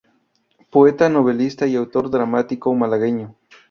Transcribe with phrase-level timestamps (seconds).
[0.71, 3.35] Poeta, novelista y autor dramático malagueño.